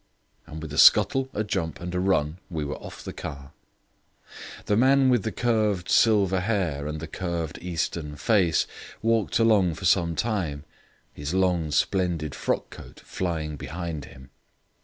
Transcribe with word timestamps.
And 0.47 0.63
with 0.63 0.73
a 0.73 0.79
scuttle, 0.79 1.29
a 1.31 1.43
jump, 1.43 1.79
and 1.79 1.93
a 1.93 1.99
run, 1.99 2.39
we 2.49 2.65
were 2.65 2.75
off 2.77 3.03
the 3.03 3.13
car. 3.13 3.51
The 4.65 4.75
man 4.75 5.11
with 5.11 5.21
the 5.21 5.31
curved 5.31 5.89
silver 5.89 6.39
hair 6.39 6.87
and 6.87 6.99
the 6.99 7.05
curved 7.05 7.59
Eastern 7.61 8.15
face 8.15 8.65
walked 9.03 9.37
along 9.37 9.75
for 9.75 9.85
some 9.85 10.15
time, 10.15 10.63
his 11.13 11.35
long 11.35 11.69
splendid 11.69 12.33
frock 12.33 12.71
coat 12.71 12.99
flying 13.01 13.57
behind 13.57 14.05
him. 14.05 14.31